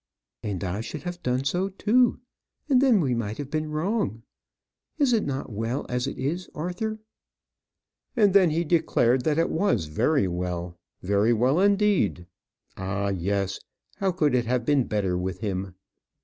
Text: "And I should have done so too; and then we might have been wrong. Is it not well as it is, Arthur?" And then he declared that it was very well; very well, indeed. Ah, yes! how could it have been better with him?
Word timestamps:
"And 0.41 0.63
I 0.63 0.81
should 0.81 1.03
have 1.03 1.21
done 1.21 1.43
so 1.43 1.69
too; 1.69 2.21
and 2.67 2.81
then 2.81 3.01
we 3.01 3.13
might 3.13 3.37
have 3.37 3.51
been 3.51 3.69
wrong. 3.69 4.23
Is 4.97 5.13
it 5.13 5.23
not 5.23 5.51
well 5.51 5.85
as 5.89 6.07
it 6.07 6.17
is, 6.17 6.49
Arthur?" 6.55 6.97
And 8.15 8.33
then 8.33 8.49
he 8.49 8.63
declared 8.63 9.25
that 9.25 9.37
it 9.37 9.51
was 9.51 9.85
very 9.85 10.27
well; 10.27 10.79
very 11.03 11.33
well, 11.33 11.59
indeed. 11.59 12.25
Ah, 12.77 13.09
yes! 13.09 13.59
how 13.97 14.11
could 14.11 14.33
it 14.33 14.45
have 14.47 14.65
been 14.65 14.85
better 14.87 15.19
with 15.19 15.41
him? 15.41 15.75